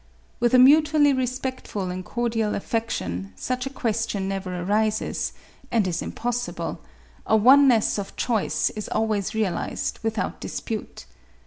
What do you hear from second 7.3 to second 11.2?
oneness of choice is always realized, without dispute.